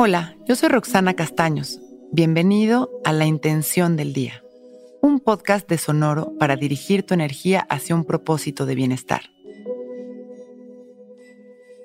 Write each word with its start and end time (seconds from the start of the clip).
Hola, 0.00 0.36
yo 0.46 0.54
soy 0.54 0.68
Roxana 0.68 1.14
Castaños. 1.14 1.80
Bienvenido 2.12 2.88
a 3.04 3.12
La 3.12 3.26
Intención 3.26 3.96
del 3.96 4.12
Día, 4.12 4.44
un 5.02 5.18
podcast 5.18 5.68
de 5.68 5.76
Sonoro 5.76 6.38
para 6.38 6.54
dirigir 6.54 7.02
tu 7.02 7.14
energía 7.14 7.66
hacia 7.68 7.96
un 7.96 8.04
propósito 8.04 8.64
de 8.64 8.76
bienestar. 8.76 9.22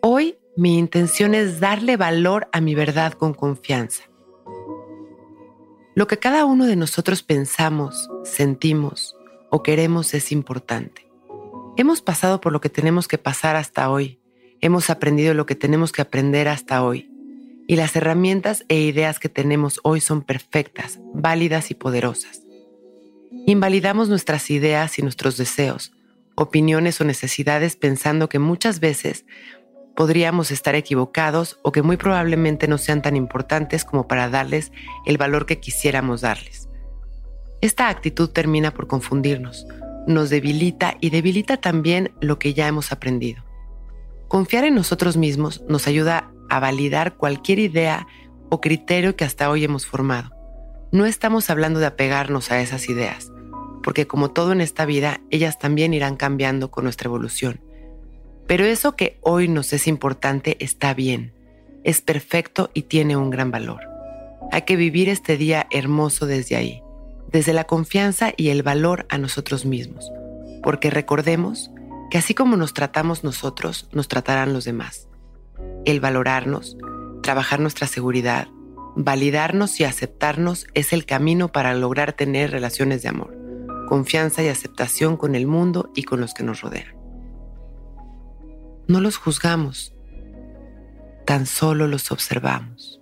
Hoy 0.04 0.38
mi 0.56 0.78
intención 0.78 1.34
es 1.34 1.60
darle 1.60 1.98
valor 1.98 2.50
a 2.52 2.62
mi 2.62 2.76
verdad 2.76 3.14
con 3.14 3.34
confianza. 3.34 4.04
Lo 5.96 6.06
que 6.06 6.20
cada 6.20 6.46
uno 6.46 6.68
de 6.68 6.76
nosotros 6.76 7.24
pensamos, 7.24 8.12
sentimos 8.26 9.16
o 9.50 9.64
queremos 9.64 10.14
es 10.14 10.32
importante. 10.32 11.10
Hemos 11.78 12.04
pasado 12.04 12.42
por 12.42 12.54
lo 12.54 12.62
que 12.62 12.70
tenemos 12.70 13.08
que 13.08 13.18
pasar 13.18 13.56
hasta 13.56 13.90
hoy. 13.90 14.20
Hemos 14.62 14.92
aprendido 14.92 15.34
lo 15.34 15.48
que 15.48 15.56
tenemos 15.56 15.92
que 15.92 16.04
aprender 16.04 16.48
hasta 16.48 16.84
hoy 16.84 17.10
y 17.68 17.76
las 17.76 17.96
herramientas 17.96 18.66
e 18.68 18.80
ideas 18.80 19.20
que 19.20 19.30
tenemos 19.30 19.80
hoy 19.84 20.02
son 20.02 20.22
perfectas, 20.22 21.00
válidas 21.14 21.72
y 21.72 21.76
poderosas. 21.76 22.42
Invalidamos 23.46 24.10
nuestras 24.10 24.50
ideas 24.50 25.00
y 25.00 25.02
nuestros 25.02 25.38
deseos, 25.38 25.94
opiniones 26.36 27.00
o 27.02 27.04
necesidades 27.04 27.76
pensando 27.76 28.30
que 28.30 28.40
muchas 28.40 28.80
veces 28.80 29.26
podríamos 29.96 30.52
estar 30.52 30.76
equivocados 30.76 31.60
o 31.62 31.72
que 31.72 31.82
muy 31.82 31.98
probablemente 31.98 32.68
no 32.68 32.78
sean 32.78 33.02
tan 33.02 33.16
importantes 33.16 33.86
como 33.86 34.08
para 34.08 34.30
darles 34.30 34.72
el 35.06 35.18
valor 35.18 35.46
que 35.46 35.60
quisiéramos 35.60 36.22
darles. 36.22 36.70
Esta 37.62 37.90
actitud 37.90 38.30
termina 38.30 38.74
por 38.74 38.88
confundirnos, 38.88 39.68
nos 40.08 40.30
debilita 40.30 40.98
y 41.00 41.12
debilita 41.12 41.58
también 41.58 42.12
lo 42.20 42.40
que 42.40 42.54
ya 42.54 42.68
hemos 42.68 42.92
aprendido. 42.92 43.44
Confiar 44.28 44.66
en 44.66 44.76
nosotros 44.76 45.16
mismos 45.16 45.64
nos 45.70 45.88
ayuda 45.88 46.34
a 46.54 46.60
validar 46.60 47.16
cualquier 47.16 47.58
idea 47.58 48.06
o 48.50 48.62
criterio 48.62 49.16
que 49.16 49.26
hasta 49.26 49.50
hoy 49.50 49.64
hemos 49.64 49.88
formado. 49.88 50.30
No 50.92 51.08
estamos 51.08 51.50
hablando 51.50 51.80
de 51.80 51.88
apegarnos 51.88 52.52
a 52.52 52.62
esas 52.62 52.88
ideas, 52.90 53.32
porque 53.82 54.06
como 54.06 54.30
todo 54.30 54.52
en 54.52 54.62
esta 54.62 54.86
vida, 54.86 55.20
ellas 55.32 55.58
también 55.58 55.96
irán 55.96 56.16
cambiando 56.16 56.70
con 56.70 56.84
nuestra 56.84 57.08
evolución. 57.08 57.60
Pero 58.46 58.66
eso 58.66 58.96
que 58.96 59.18
hoy 59.22 59.48
nos 59.48 59.74
es 59.74 59.88
importante 59.88 60.56
está 60.60 60.94
bien, 60.94 61.34
es 61.84 62.02
perfecto 62.02 62.70
y 62.76 62.84
tiene 62.84 63.18
un 63.18 63.32
gran 63.32 63.50
valor. 63.50 63.82
Hay 64.52 64.62
que 64.62 64.76
vivir 64.76 65.10
este 65.10 65.38
día 65.38 65.66
hermoso 65.72 66.28
desde 66.28 66.56
ahí, 66.56 66.84
desde 67.32 67.54
la 67.54 67.64
confianza 67.64 68.32
y 68.38 68.50
el 68.50 68.62
valor 68.62 69.08
a 69.10 69.18
nosotros 69.18 69.66
mismos, 69.66 70.12
porque 70.62 70.92
recordemos 70.92 71.72
que 72.12 72.20
así 72.20 72.36
como 72.36 72.58
nos 72.58 72.76
tratamos 72.76 73.24
nosotros, 73.24 73.90
nos 73.92 74.08
tratarán 74.08 74.54
los 74.54 74.66
demás 74.66 75.08
el 75.86 76.00
valorarnos, 76.00 76.78
trabajar 77.22 77.60
nuestra 77.60 77.88
seguridad, 77.88 78.48
validarnos 78.96 79.80
y 79.80 79.84
aceptarnos 79.84 80.68
es 80.74 80.94
el 80.94 81.06
camino 81.06 81.52
para 81.52 81.74
lograr 81.74 82.14
tener 82.14 82.52
relaciones 82.52 83.02
de 83.02 83.10
amor, 83.10 83.36
confianza 83.88 84.44
y 84.44 84.48
aceptación 84.48 85.18
con 85.18 85.36
el 85.36 85.48
mundo 85.48 85.92
y 85.96 86.04
con 86.04 86.22
los 86.22 86.34
que 86.34 86.44
nos 86.44 86.62
rodean. 86.62 86.96
No 88.88 89.02
los 89.02 89.18
juzgamos, 89.18 89.96
tan 91.26 91.46
solo 91.46 91.88
los 91.88 92.12
observamos. 92.12 93.02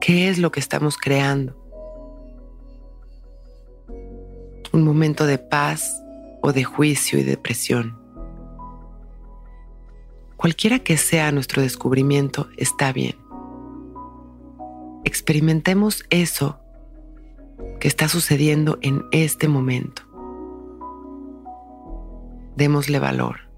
¿Qué 0.00 0.28
es 0.30 0.38
lo 0.38 0.50
que 0.50 0.60
estamos 0.60 0.96
creando? 0.96 1.56
¿Un 4.72 4.82
momento 4.82 5.26
de 5.26 5.38
paz 5.38 6.02
o 6.42 6.52
de 6.52 6.64
juicio 6.64 7.18
y 7.18 7.22
depresión? 7.22 7.99
Cualquiera 10.40 10.78
que 10.78 10.96
sea 10.96 11.32
nuestro 11.32 11.60
descubrimiento 11.60 12.48
está 12.56 12.94
bien. 12.94 13.14
Experimentemos 15.04 16.06
eso 16.08 16.58
que 17.78 17.86
está 17.86 18.08
sucediendo 18.08 18.78
en 18.80 19.04
este 19.12 19.48
momento. 19.48 20.00
Démosle 22.56 22.98
valor. 22.98 23.50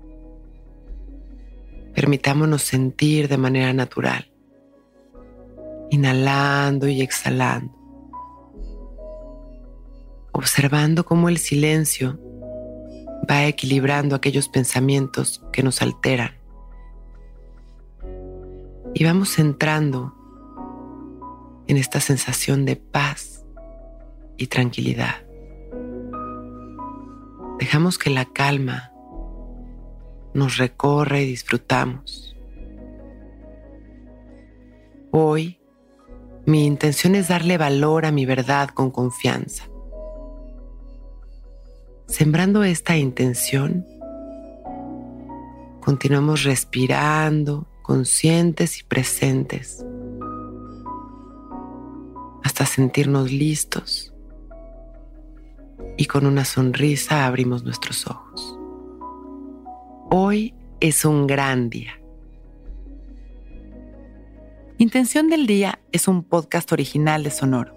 Permitámonos 1.95 2.63
sentir 2.63 3.29
de 3.29 3.37
manera 3.37 3.73
natural, 3.73 4.33
inhalando 5.89 6.89
y 6.89 7.01
exhalando, 7.01 7.73
observando 10.33 11.07
cómo 11.07 11.29
el 11.29 11.39
silencio 11.39 12.19
va 13.31 13.47
equilibrando 13.47 14.17
aquellos 14.17 14.49
pensamientos 14.49 15.45
que 15.53 15.63
nos 15.63 15.81
alteran 15.81 16.42
y 18.95 19.05
vamos 19.05 19.39
entrando 19.39 20.15
en 21.67 21.77
esta 21.77 22.01
sensación 22.01 22.65
de 22.65 22.77
paz 22.77 23.45
y 24.37 24.49
tranquilidad. 24.49 25.25
Dejamos 27.59 27.99
que 27.99 28.11
la 28.11 28.27
calma 28.27 28.93
nos 30.35 30.57
recorre 30.59 31.23
y 31.23 31.27
disfrutamos. 31.27 32.37
Hoy 35.11 35.59
mi 36.45 36.67
intención 36.67 37.15
es 37.15 37.29
darle 37.29 37.57
valor 37.57 38.05
a 38.05 38.13
mi 38.13 38.27
verdad 38.27 38.71
con 38.71 38.91
confianza. 38.91 39.69
Sembrando 42.07 42.65
esta 42.65 42.97
intención, 42.97 43.87
continuamos 45.81 46.43
respirando 46.43 47.67
conscientes 47.83 48.81
y 48.81 48.85
presentes 48.85 49.85
hasta 52.45 52.67
sentirnos 52.67 53.31
listos 53.31 54.13
y 55.97 56.07
con 56.07 56.27
una 56.27 56.45
sonrisa 56.45 57.27
abrimos 57.27 57.65
nuestros 57.65 58.07
ojos. 58.07 58.59
Hoy 60.11 60.55
es 60.81 61.05
un 61.05 61.27
gran 61.27 61.71
día. 61.71 61.99
Intención 64.79 65.29
del 65.29 65.47
Día 65.47 65.81
es 65.93 66.09
un 66.09 66.25
podcast 66.25 66.73
original 66.73 67.23
de 67.23 67.31
Sonoro. 67.31 67.75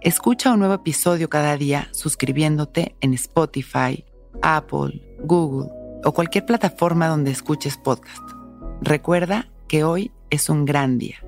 Escucha 0.00 0.52
un 0.52 0.58
nuevo 0.58 0.74
episodio 0.74 1.28
cada 1.28 1.56
día 1.56 1.88
suscribiéndote 1.92 2.96
en 3.00 3.14
Spotify, 3.14 4.04
Apple, 4.42 5.00
Google 5.20 5.70
o 6.04 6.12
cualquier 6.12 6.44
plataforma 6.44 7.06
donde 7.06 7.30
escuches 7.30 7.76
podcast. 7.76 8.43
Recuerda 8.80 9.46
que 9.68 9.84
hoy 9.84 10.10
es 10.30 10.48
un 10.48 10.64
gran 10.64 10.98
día. 10.98 11.18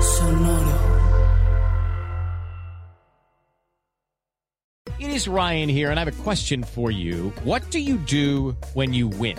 Sonoro. 0.00 0.80
It 4.98 5.10
is 5.10 5.28
Ryan 5.28 5.68
here, 5.68 5.90
and 5.90 5.98
I 5.98 6.04
have 6.04 6.20
a 6.20 6.22
question 6.22 6.62
for 6.62 6.90
you. 6.90 7.32
What 7.44 7.70
do 7.70 7.78
you 7.78 7.96
do 7.96 8.56
when 8.74 8.92
you 8.92 9.08
win? 9.08 9.38